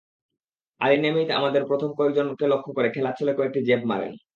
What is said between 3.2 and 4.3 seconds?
কয়েকটি জ্যাব মারেন।